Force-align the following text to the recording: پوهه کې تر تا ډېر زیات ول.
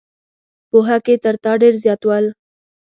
پوهه 0.69 0.97
کې 1.05 1.15
تر 1.23 1.35
تا 1.43 1.51
ډېر 1.61 1.73
زیات 1.83 2.01
ول. 2.05 2.25